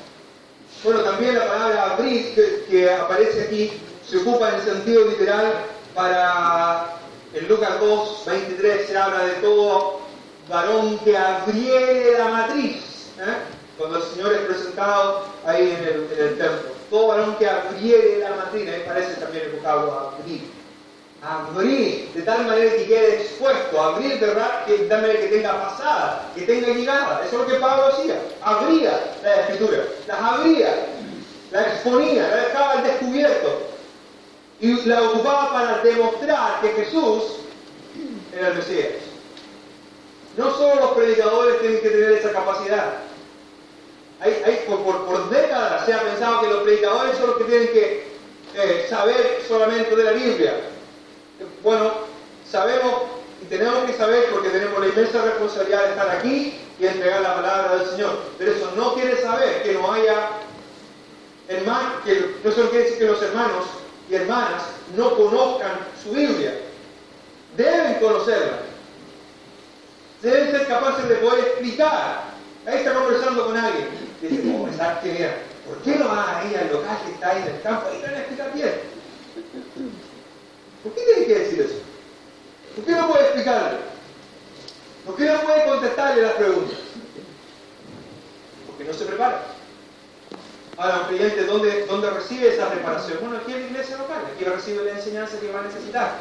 [0.83, 3.71] Bueno, también la palabra abrir que, aparece aquí
[4.07, 5.53] se ocupa en el sentido literal
[5.93, 6.95] para,
[7.33, 9.99] en Lucas 2, 23 se habla de todo
[10.47, 13.11] varón que abriere la matriz.
[13.19, 13.35] ¿eh?
[13.77, 16.71] Cuando el Señor es presentado ahí en el, en templo.
[16.89, 20.58] Todo varón que abriere la matriz, ahí parece también el vocablo abrir.
[21.21, 24.19] Abrir, de tal manera que quede expuesto, abrir.
[24.19, 27.25] Que, de tal manera que tenga pasada, que tenga llegada.
[27.25, 28.21] Eso es lo que Pablo hacía.
[28.41, 30.85] Abría la escritura, las abría,
[31.51, 33.63] la exponía, la dejaba al descubierto.
[34.61, 37.23] Y la ocupaba para demostrar que Jesús
[38.33, 38.93] era el Mesías.
[40.37, 42.93] No solo los predicadores tienen que tener esa capacidad.
[44.21, 47.43] Hay, hay, por, por, por, décadas se ha pensado que los predicadores son los que
[47.45, 48.07] tienen que
[48.55, 50.53] eh, saber solamente de la Biblia.
[51.63, 51.91] Bueno,
[52.49, 53.03] sabemos
[53.41, 57.35] y tenemos que saber porque tenemos la inmensa responsabilidad de estar aquí y entregar la
[57.35, 58.19] palabra del Señor.
[58.37, 60.29] Pero eso no quiere saber que no haya
[61.47, 63.65] hermanos, que no solo quiere decir que los hermanos
[64.09, 64.63] y hermanas
[64.95, 65.71] no conozcan
[66.03, 66.53] su Biblia.
[67.55, 68.59] Deben conocerla.
[70.21, 72.23] Deben ser capaces de poder explicar.
[72.65, 73.87] Ahí está conversando con alguien.
[74.21, 74.67] Y dice, oh.
[75.03, 77.87] Mira, ¿por qué no vas ahí al local que está ahí en el campo?
[77.89, 78.73] Ahí te van a bien.
[80.83, 81.75] ¿Por qué tiene que decir eso?
[82.75, 83.79] ¿Por qué no puede explicarle?
[85.05, 86.77] ¿Por qué no puede contestarle las preguntas?
[88.67, 89.43] Porque no se prepara.
[90.77, 93.17] Ahora, un creyente, ¿dónde, ¿dónde recibe esa preparación?
[93.19, 96.19] Bueno, aquí en la iglesia local, aquí recibe la enseñanza que va a necesitar.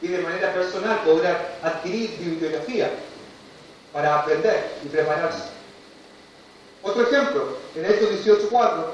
[0.00, 2.90] Y de manera personal podrá adquirir bibliografía
[3.92, 5.50] para aprender y prepararse.
[6.82, 8.84] Otro ejemplo, en Hechos 18.4,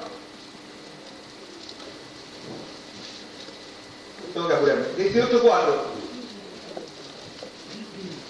[4.32, 5.94] tengo que apurarme, 18.4,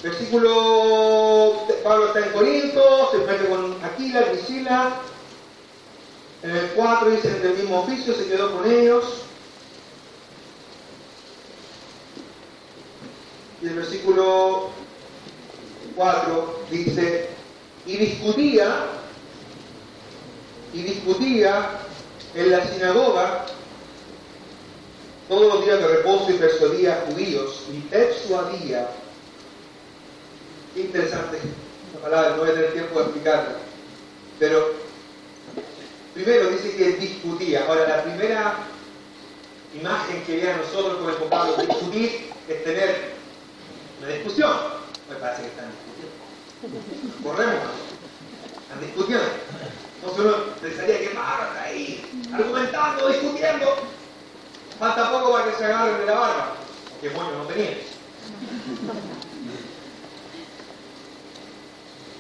[0.02, 5.00] versículo, Pablo está en Corinto, se mete con Aquila, Priscila,
[6.42, 9.04] en el 4 dice, del mismo oficio, se quedó con ellos,
[13.62, 14.70] y el versículo
[15.96, 17.30] 4 dice,
[17.86, 18.86] y discutía,
[20.74, 21.70] y discutía
[22.34, 23.46] en la sinagoga
[25.28, 28.88] todos los días de reposo y persuadía a judíos, y persuadía,
[30.74, 33.56] qué interesante esa palabra, no voy a tener tiempo de explicarla,
[34.38, 34.72] pero
[36.12, 38.54] primero dice que discutía, ahora la primera
[39.74, 43.14] imagen que viene a nosotros con el vocablo discutir es tener
[44.00, 44.56] una discusión,
[45.08, 47.22] me parece que están discutiendo.
[47.22, 47.70] Corremos,
[48.62, 49.24] están discutiendo.
[49.96, 53.76] Entonces uno pensaría que barra ahí, argumentando, discutiendo.
[54.78, 56.56] Falta poco para que se agarren de la barba,
[56.90, 57.78] porque bueno, no tenía.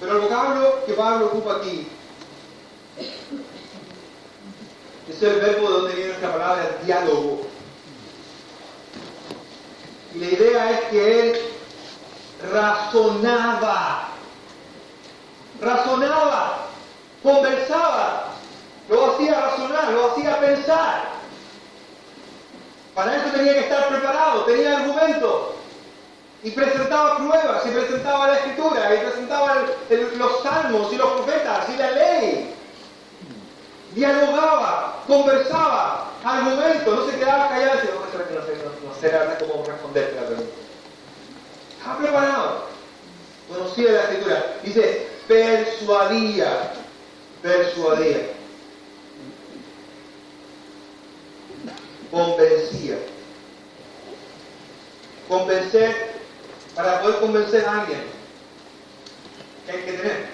[0.00, 1.88] Pero el vocablo que Pablo ocupa aquí
[5.08, 7.46] es el verbo de donde viene nuestra palabra diálogo.
[10.14, 11.40] Y la idea es que él
[12.52, 14.08] razonaba,
[15.60, 16.66] razonaba,
[17.22, 18.28] conversaba,
[18.88, 21.13] lo hacía razonar, lo hacía pensar.
[22.94, 25.54] Para eso tenía que estar preparado, tenía argumentos.
[26.42, 29.56] Y presentaba pruebas, y presentaba la escritura, y presentaba
[30.16, 32.54] los salmos, y los profetas, y la ley.
[33.94, 40.14] Dialogaba, conversaba, argumentos, no se quedaba callado decía, no, sé, no, no sé cómo responderte
[40.16, 40.54] la pregunta.
[41.78, 42.64] Estaba preparado.
[43.48, 44.56] Conocía la escritura.
[44.62, 46.72] Dice, persuadía.
[47.42, 48.33] Persuadía.
[52.14, 52.96] Convencía.
[55.28, 56.12] Convencer,
[56.76, 58.02] para poder convencer a alguien,
[59.66, 60.26] ¿qué hay que tener?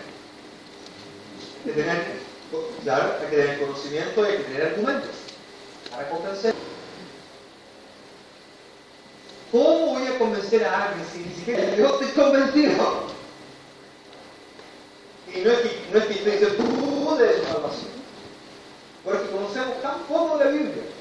[1.64, 2.04] Que tener,
[2.82, 5.10] claro, que tener conocimiento y hay que tener argumentos
[5.90, 6.54] para convencer.
[9.50, 13.04] ¿Cómo voy a convencer a alguien si ni siquiera yo estoy convencido?
[15.34, 17.90] Y no es que, no es que estoy diciendo de salvación.
[19.02, 20.99] Porque conocemos tan poco la Biblia.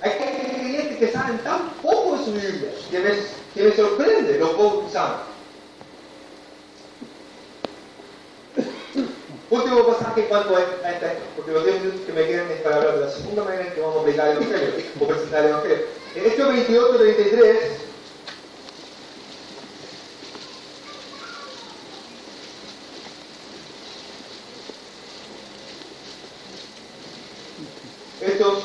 [0.00, 3.10] Hay creyentes que saben tan poco de su Biblia que me,
[3.54, 5.28] que me sorprende lo poco que saben.
[9.50, 12.76] Último pasaje en cuanto a esta, porque los 10 minutos que me quedan es para
[12.76, 15.50] hablar de la segunda manera en que vamos a aplicar el Evangelio o presentar el
[15.50, 15.86] Evangelio.
[16.14, 17.56] En Hechos 28, 33,
[28.20, 28.64] Hechos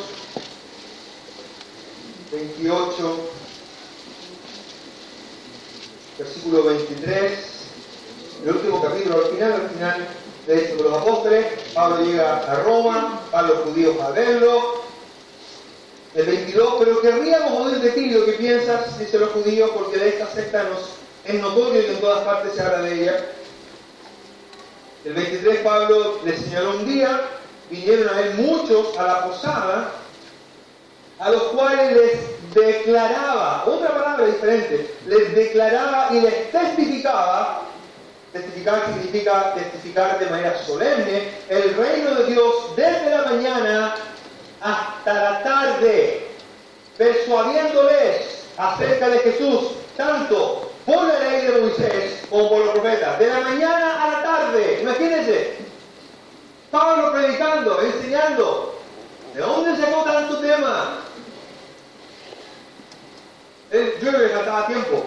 [2.31, 3.29] 28,
[6.17, 7.31] versículo 23,
[8.43, 10.07] el último capítulo al final, al final
[10.45, 14.83] de Hechos de los Apóstoles, Pablo llega a Roma, a los judíos a verlo,
[16.13, 20.09] el 22, pero querríamos oír de ti lo que piensas, dice los judíos, porque de
[20.09, 20.67] esta secta
[21.25, 23.25] es notorio y en todas partes se habla de ella.
[25.05, 27.21] El 23 Pablo le señaló un día,
[27.71, 29.91] vinieron a él muchos a la posada,
[31.23, 37.61] a los cuales les declaraba, otra palabra diferente, les declaraba y les testificaba,
[38.33, 43.95] testificar significa testificar de manera solemne, el reino de Dios desde la mañana
[44.59, 46.27] hasta la tarde,
[46.97, 53.27] persuadiéndoles acerca de Jesús, tanto por la ley de Moisés como por los profetas, de
[53.27, 55.55] la mañana a la tarde, imagínense,
[56.69, 58.75] Pablo predicando, enseñando,
[59.33, 60.99] ¿de dónde sacó tanto tema?
[63.73, 65.03] Él, yo le faltaba tiempo,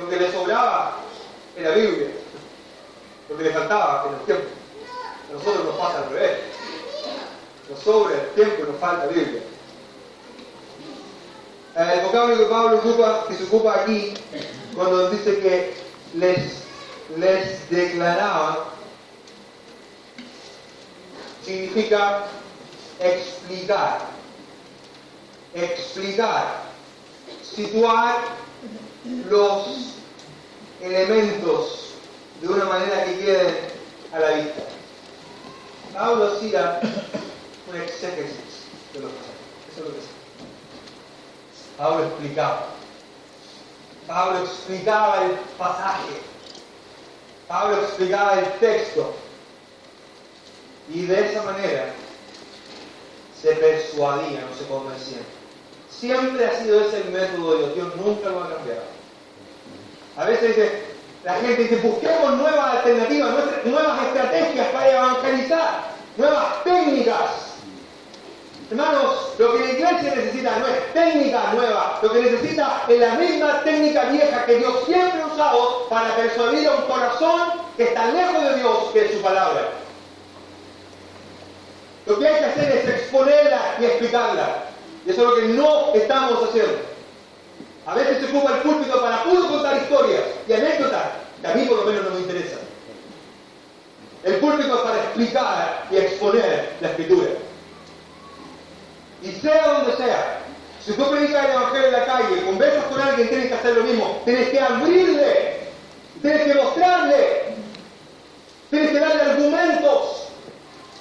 [0.00, 0.96] lo que le sobraba
[1.54, 2.08] era Biblia,
[3.28, 4.48] lo que le faltaba era el tiempo,
[5.28, 6.38] a nosotros nos pasa al revés.
[7.68, 9.42] Nos sobra el tiempo y nos falta Biblia.
[11.76, 14.14] El vocablo que Pablo ocupa, que se ocupa aquí,
[14.74, 15.74] cuando dice que
[16.14, 16.64] les,
[17.18, 18.64] les declaraba,
[21.44, 22.24] significa
[22.98, 24.00] explicar,
[25.54, 26.71] explicar,
[27.54, 28.18] situar
[29.28, 29.66] los
[30.80, 31.94] elementos
[32.40, 33.56] de una manera que queden
[34.12, 34.62] a la vista.
[35.92, 36.80] Pablo hacía
[37.68, 39.36] un exégesis de los pasajes.
[39.72, 40.06] Eso es lo que es.
[41.76, 42.66] Pablo explicaba.
[44.06, 46.20] Pablo explicaba el pasaje.
[47.48, 49.14] Pablo explicaba el texto.
[50.88, 51.92] Y de esa manera
[53.40, 55.18] se persuadía, no se convencía.
[56.02, 57.74] Siempre ha sido ese el método de Dios.
[57.76, 58.82] Dios nunca lo ha cambiado.
[60.16, 60.82] A veces dice,
[61.22, 63.30] la gente dice, busquemos nuevas alternativas,
[63.64, 65.84] nuevas estrategias para evangelizar,
[66.16, 67.54] nuevas técnicas.
[68.68, 73.14] Hermanos, lo que la iglesia necesita no es técnica nueva, lo que necesita es la
[73.14, 77.42] misma técnica vieja que Dios siempre ha usado para persuadir a un corazón
[77.76, 79.68] que está lejos de Dios que es su palabra.
[82.06, 84.71] Lo que hay que hacer es exponerla y explicarla.
[85.06, 86.92] Y eso es lo que no estamos haciendo.
[87.86, 91.02] A veces se ocupa el púlpito para puro contar historias y anécdotas
[91.40, 92.60] que a mí por lo menos no me interesan.
[94.22, 97.28] El púlpito es para explicar y exponer la escritura.
[99.22, 100.38] Y sea donde sea,
[100.84, 103.84] si tú predicas el Evangelio en la calle, conversas con alguien, tienes que hacer lo
[103.84, 104.22] mismo.
[104.24, 105.56] Tienes que abrirle,
[106.20, 107.42] tienes que mostrarle,
[108.70, 110.28] tienes que darle argumentos,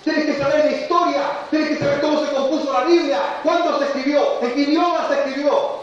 [0.03, 2.31] tienes que saber la historia, tienes que saber cómo se
[2.73, 5.81] la Biblia, cuándo se escribió, qué idioma se escribió.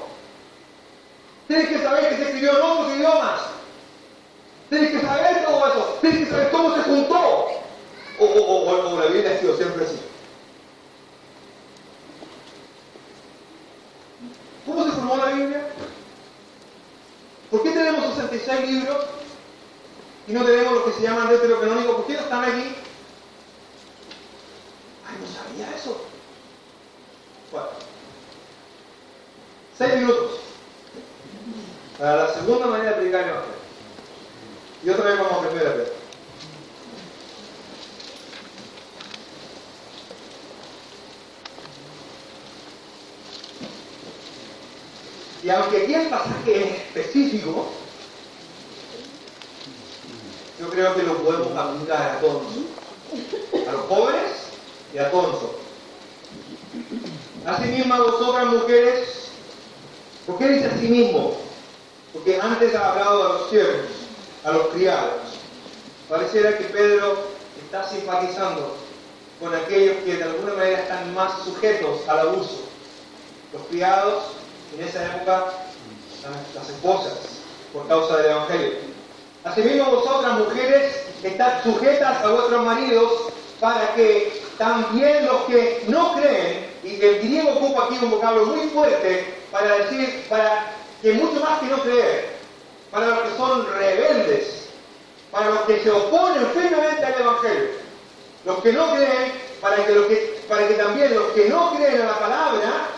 [1.47, 3.41] Tienes que saber que se escribió en otros idiomas.
[4.69, 5.99] Tienes que saber todo eso.
[6.01, 7.49] Tienes que saber cómo se juntó.
[8.21, 9.99] O, o la Biblia ha sido siempre así.
[14.67, 15.67] ¿Cómo se formó la Biblia?
[17.51, 19.07] ¿Por qué tenemos 66 libros
[20.27, 21.97] y no tenemos los que se llaman deuterocanónicos?
[21.97, 22.75] ¿Por qué no están aquí?
[25.07, 26.08] Ay, no sabía eso.
[27.51, 27.69] Bueno,
[29.79, 30.41] seis minutos
[31.99, 33.59] para la segunda manera de predicar el Evangelio.
[34.85, 35.93] Y otra vez vamos a aprender a ver.
[45.43, 47.73] Y aunque aquí el pasaje es específico,
[50.61, 52.43] yo creo que lo podemos aplicar a todos
[53.67, 54.33] a los jóvenes
[54.93, 55.68] y a todos.
[57.49, 59.31] Asimismo, a vosotras mujeres,
[60.27, 61.35] ¿por qué dice así mismo?
[62.13, 63.87] Porque antes ha hablado a los siervos,
[64.45, 65.15] a los criados.
[66.11, 67.17] Pareciera que Pedro
[67.65, 68.77] está simpatizando
[69.41, 72.65] con aquellos que de alguna manera están más sujetos al abuso.
[73.55, 74.25] Los criados
[74.77, 75.47] en esa época
[76.55, 77.19] las esposas
[77.73, 78.73] por causa del Evangelio.
[79.45, 83.13] Asimismo vosotras mujeres estad sujetas a vuestros maridos
[83.59, 88.69] para que también los que no creen, y el griego ocupa aquí un vocablo muy
[88.69, 90.73] fuerte para decir, para
[91.03, 92.31] que mucho más que no creer,
[92.91, 94.69] para los que son rebeldes,
[95.31, 97.69] para los que se oponen firmemente al Evangelio,
[98.45, 102.07] los que no creen, para que, que, para que también los que no creen a
[102.07, 102.89] la palabra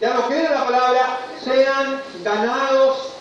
[0.00, 3.12] ya no creen la palabra, sean ganados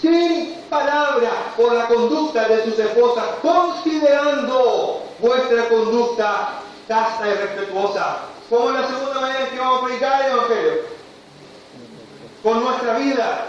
[0.00, 8.29] sin palabra por la conducta de sus esposas, considerando vuestra conducta casta y respetuosa.
[8.50, 10.72] Como la segunda manera en que vamos a predicar el Evangelio.
[12.42, 13.46] con nuestra vida,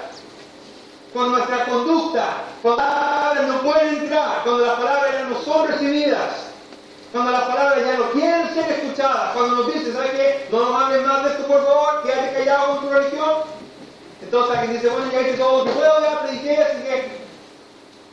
[1.12, 5.68] con nuestra conducta, cuando las palabras no pueden entrar, cuando las palabras ya no son
[5.70, 6.52] recibidas,
[7.12, 10.48] cuando las palabras ya no quieren ser escuchadas, cuando nos dicen, ¿sabes qué?
[10.52, 13.30] No nos hables más de esto, por favor, quédate callado con tu religión.
[14.22, 17.22] Entonces alguien dice, bueno, ya hice todo lo que puedo, ya prediqué, así que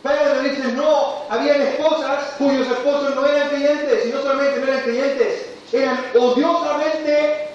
[0.02, 4.82] Pedro dice, no, habían esposas cuyos esposos no eran creyentes, y no solamente no eran
[4.82, 7.48] creyentes, eran odiosamente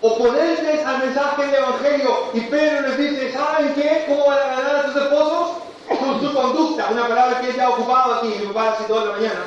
[0.00, 2.18] oponentes al mensaje del Evangelio.
[2.34, 4.04] Y Pedro les dice, ¿saben qué?
[4.08, 5.48] ¿Cómo van a ganar a sus esposos?
[5.88, 9.06] Con su conducta, una palabra que él ya ha ocupado aquí, mi papá así toda
[9.06, 9.40] la mañana.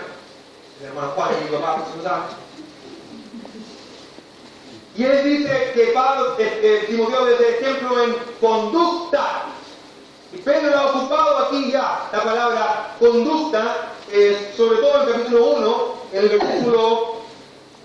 [0.79, 2.23] Mi hermano Juan y mi papá, lo saben.
[4.97, 9.43] Y él dice que Pablo, eh, Timoteo desde ejemplo en conducta.
[10.33, 15.45] Y Pedro ha ocupado aquí ya la palabra conducta, eh, sobre todo en el capítulo
[15.45, 17.20] 1, en el versículo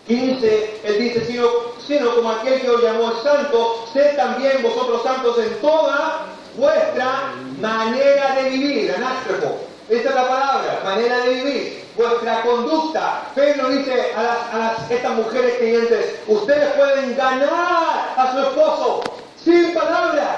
[0.07, 1.49] 15, él dice, sino,
[1.85, 6.27] sino como aquel que os llamó santo, sed también vosotros santos en toda
[6.57, 9.59] vuestra manera de vivir, anástrofo.
[9.89, 13.23] Esta es la palabra, manera de vivir, vuestra conducta.
[13.35, 19.03] Pedro dice a, estas mujeres creyentes, ustedes pueden ganar a su esposo
[19.43, 20.37] sin palabras,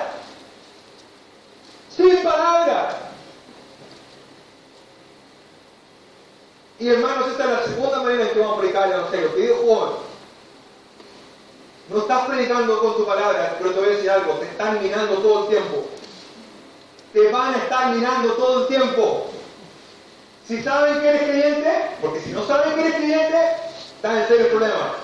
[1.95, 3.08] sin palabras.
[6.81, 9.35] Y hermanos, esta es la segunda manera en que vamos a predicar el Evangelio.
[9.35, 9.91] Querido Juan,
[11.89, 15.15] no estás predicando con tu palabra, pero te voy a decir algo, te están minando
[15.15, 15.87] todo el tiempo.
[17.13, 19.27] Te van a estar minando todo el tiempo.
[20.47, 23.39] Si saben que eres creyente, porque si no saben que eres creyente,
[23.97, 24.95] están en serio problema.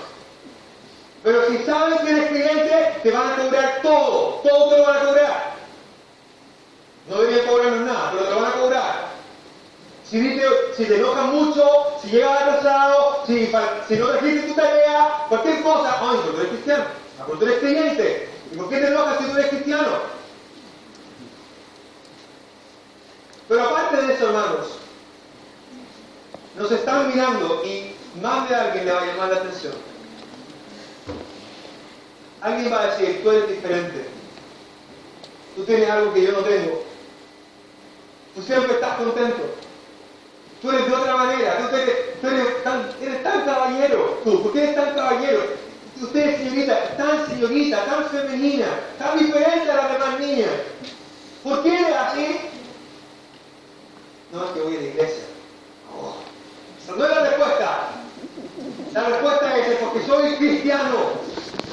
[1.23, 4.97] Pero si saben que eres creyente, te van a cobrar todo, todo te lo van
[4.97, 5.55] a cobrar.
[7.09, 8.94] No deberían cobrarnos nada, pero te lo van a cobrar.
[10.09, 13.51] Si, te enojas mucho, si llegas atrasado, si,
[13.87, 16.85] si no trajiste tu tarea, cualquier cosa, pero tú eres cristiano,
[17.39, 18.29] tú eres creyente.
[18.51, 20.15] ¿Y por qué te enojas si tú eres cristiano?
[23.47, 24.67] Pero aparte de eso, hermanos,
[26.55, 29.73] nos están mirando y más de alguien le va a llamar la atención.
[32.41, 34.05] Alguien va a decir, tú eres diferente.
[35.55, 36.83] Tú tienes algo que yo no tengo.
[38.35, 39.55] Tú siempre estás contento.
[40.65, 44.51] Tú eres de otra manera, tú eres, tú eres, tan, eres tan caballero, tú, ¿por
[44.51, 45.43] qué eres tan caballero?
[46.01, 48.65] Usted es señorita, tan señorita, tan femenina,
[48.97, 50.49] tan diferente a las demás niñas.
[51.43, 52.39] ¿Por qué eres así?
[54.31, 55.23] No es que voy a la iglesia.
[55.95, 56.15] Oh,
[56.97, 57.89] no es la respuesta.
[58.91, 60.97] La respuesta es porque soy cristiano,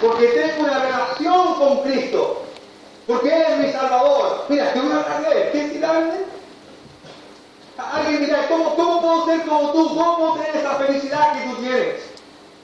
[0.03, 2.43] porque tengo una relación con Cristo,
[3.07, 4.45] porque Él es mi Salvador.
[4.51, 6.32] Mira, que una carrera, ¿qué tirarme?
[8.49, 9.89] ¿Cómo, ¿cómo puedo ser como tú?
[9.89, 11.95] ¿Cómo puedo tener esa felicidad que tú tienes?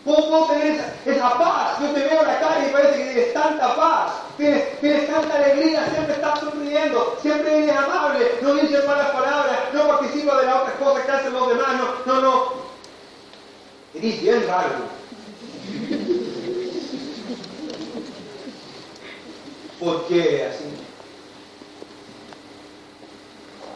[0.04, 1.80] ¿Cómo puedo tener esa, esa, paz?
[1.80, 5.34] Yo te veo en la calle y parece que tienes tanta paz, tienes, tienes tanta
[5.34, 10.56] alegría, siempre estás sonriendo, siempre eres amable, no dices malas palabras, no participas de las
[10.56, 11.68] otras cosas que hacen los demás,
[12.06, 12.52] no, no, no.
[13.94, 14.98] Eres bien raro.
[19.80, 20.64] ¿Por qué así?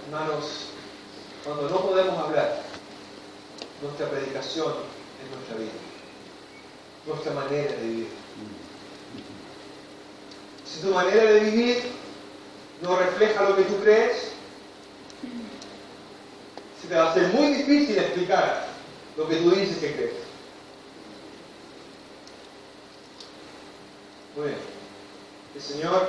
[0.06, 0.71] Hermanos,
[1.44, 2.62] cuando no podemos hablar,
[3.82, 4.72] nuestra predicación
[5.22, 5.72] es nuestra vida,
[7.06, 8.08] nuestra manera de vivir.
[10.64, 11.82] Si tu manera de vivir
[12.80, 14.32] no refleja lo que tú crees,
[16.80, 18.66] se te va a ser muy difícil explicar
[19.16, 20.12] lo que tú dices que crees.
[24.36, 24.58] Muy bien.
[25.54, 26.08] El Señor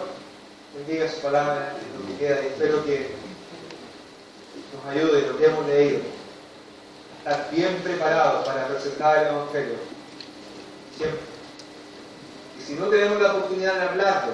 [0.76, 3.23] bendiga su palabra, lo que queda, y espero que
[4.74, 6.00] nos ayude lo que hemos leído,
[7.20, 9.76] estar bien preparados para presentar el Evangelio.
[10.98, 11.20] Siempre.
[12.60, 14.34] Y si no tenemos la oportunidad de hablarlo,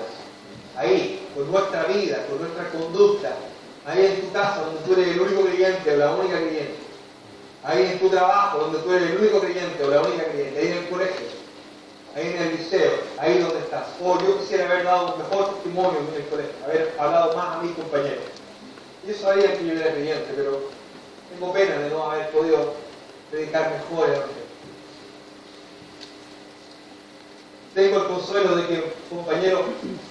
[0.76, 3.36] ahí, con nuestra vida, con nuestra conducta,
[3.86, 6.76] ahí en tu casa, donde tú eres el único creyente o la única creyente,
[7.64, 10.68] ahí en tu trabajo, donde tú eres el único creyente o la única creyente, ahí
[10.68, 11.28] en el colegio,
[12.16, 13.88] ahí en el liceo, ahí donde estás.
[14.04, 17.62] Oh, yo quisiera haber dado un mejor testimonio en el colegio, haber hablado más a
[17.62, 18.39] mis compañeros.
[19.10, 20.70] Yo sabía que yo era creyente, pero
[21.34, 22.76] tengo pena de no haber podido
[23.32, 24.22] predicar mejor el
[27.74, 29.62] Tengo el consuelo de que compañeros,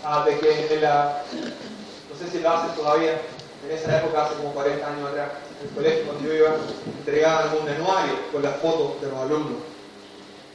[0.02, 3.20] ah, de que la, no sé si lo hacen todavía,
[3.64, 5.30] en esa época, hace como 40 años atrás,
[5.60, 6.56] en el colegio, cuando yo iba,
[6.98, 9.62] entregaban un anuario con las fotos de los alumnos,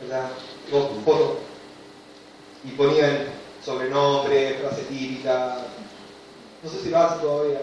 [0.01, 0.27] ¿verdad?
[0.69, 1.37] Dos fotos,
[2.65, 3.25] y ponían
[3.63, 5.59] sobrenombre, frase típica,
[6.61, 7.59] no sé si lo hacen todavía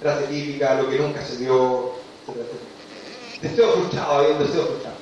[0.00, 1.92] frase típica, lo que nunca se dio,
[3.40, 4.96] Deseo frustrado, había un deseo frustrado.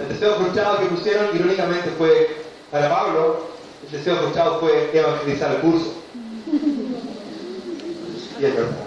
[0.00, 2.36] El deseo frustrado que pusieron, irónicamente, fue
[2.70, 3.48] para Pablo,
[3.84, 5.92] el deseo frustrado fue evangelizar el curso.
[8.40, 8.83] Y es verdad.